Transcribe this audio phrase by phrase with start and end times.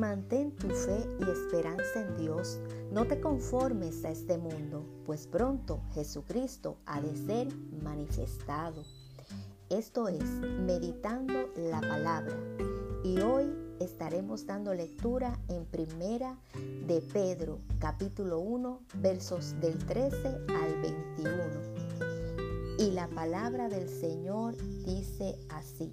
[0.00, 2.58] tu fe y esperanza en Dios.
[2.90, 7.48] No te conformes a este mundo, pues pronto Jesucristo ha de ser
[7.82, 8.82] manifestado.
[9.68, 12.34] Esto es, meditando la palabra.
[13.04, 16.38] Y hoy estaremos dando lectura en primera
[16.86, 20.16] de Pedro, capítulo 1, versos del 13
[20.48, 21.30] al 21.
[22.78, 24.56] Y la palabra del Señor
[24.86, 25.92] dice así.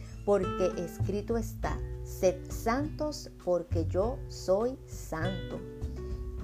[0.25, 5.59] porque escrito está, sed santos porque yo soy santo.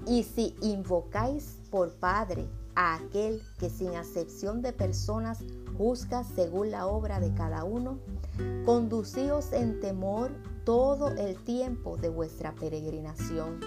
[0.05, 5.39] Y si invocáis por Padre a aquel que sin acepción de personas
[5.77, 7.99] juzga según la obra de cada uno,
[8.65, 10.31] conducíos en temor
[10.63, 13.59] todo el tiempo de vuestra peregrinación,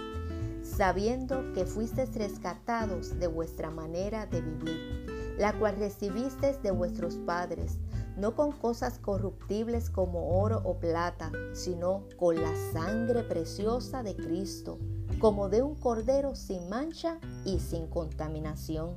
[0.63, 7.77] sabiendo que fuisteis rescatados de vuestra manera de vivir, la cual recibisteis de vuestros padres,
[8.17, 14.77] no con cosas corruptibles como oro o plata, sino con la sangre preciosa de Cristo
[15.21, 18.95] como de un cordero sin mancha y sin contaminación,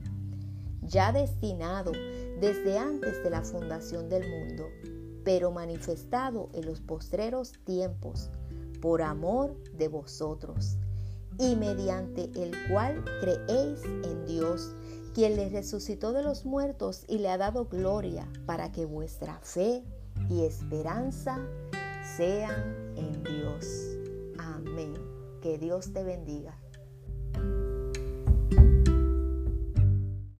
[0.82, 1.92] ya destinado
[2.40, 4.64] desde antes de la fundación del mundo,
[5.22, 8.30] pero manifestado en los postreros tiempos,
[8.80, 10.76] por amor de vosotros,
[11.38, 14.74] y mediante el cual creéis en Dios,
[15.14, 19.84] quien le resucitó de los muertos y le ha dado gloria, para que vuestra fe
[20.28, 21.38] y esperanza
[22.16, 23.96] sean en Dios.
[24.39, 24.94] Amén.
[25.40, 26.58] Que Dios te bendiga.